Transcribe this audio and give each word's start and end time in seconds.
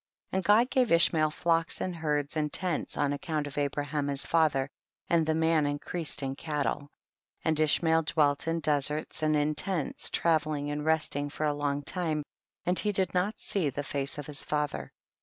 20. 0.31 0.35
And 0.39 0.43
God 0.45 0.71
gave 0.71 0.91
Ishmael 0.91 1.29
flocks 1.29 1.79
and 1.79 1.95
herds 1.95 2.35
and 2.35 2.51
tents 2.51 2.97
on 2.97 3.13
account 3.13 3.45
of 3.45 3.55
Abraham 3.59 4.07
his 4.07 4.25
father, 4.25 4.67
and 5.07 5.27
the 5.27 5.35
man 5.35 5.67
in 5.67 5.77
creased 5.77 6.23
in 6.23 6.35
cattle. 6.35 6.77
21. 7.43 7.43
And 7.45 7.59
Ishmael 7.59 8.01
dwelt 8.01 8.47
in 8.47 8.61
deserts 8.61 9.21
and 9.21 9.35
in 9.35 9.53
tents, 9.53 10.09
travelling 10.09 10.71
and 10.71 10.83
resting 10.83 11.29
for 11.29 11.45
a 11.45 11.53
long 11.53 11.83
time, 11.83 12.23
and 12.65 12.79
he 12.79 12.91
did 12.91 13.13
not 13.13 13.39
see 13.39 13.69
the 13.69 13.83
face 13.83 14.17
of 14.17 14.25
his 14.25 14.43
father. 14.43 14.91